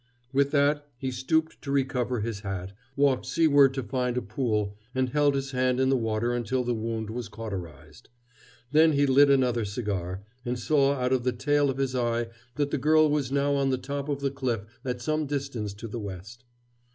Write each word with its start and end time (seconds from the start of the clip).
With 0.33 0.49
that 0.49 0.89
he 0.97 1.11
stooped 1.11 1.61
to 1.61 1.69
recover 1.71 2.21
his 2.21 2.39
hat, 2.39 2.73
walked 2.95 3.27
seaward 3.27 3.75
to 3.75 3.83
find 3.83 4.17
a 4.17 4.21
pool, 4.23 4.75
and 4.95 5.09
held 5.09 5.35
his 5.35 5.51
hand 5.51 5.79
in 5.79 5.89
the 5.89 5.95
water 5.95 6.33
until 6.33 6.63
the 6.63 6.73
wound 6.73 7.11
was 7.11 7.27
cauterized. 7.27 8.09
Then 8.71 8.93
he 8.93 9.05
lit 9.05 9.29
another 9.29 9.63
cigar, 9.63 10.23
and 10.43 10.57
saw 10.57 10.93
out 10.93 11.13
of 11.13 11.23
the 11.23 11.31
tail 11.31 11.69
of 11.69 11.77
his 11.77 11.93
eye 11.95 12.29
that 12.55 12.71
the 12.71 12.79
girl 12.79 13.11
was 13.11 13.31
now 13.31 13.53
on 13.53 13.69
the 13.69 13.77
top 13.77 14.09
of 14.09 14.21
the 14.21 14.31
cliff 14.31 14.65
at 14.83 15.01
some 15.03 15.27
distance 15.27 15.71
to 15.75 15.87
the 15.87 15.99
west. 15.99 16.45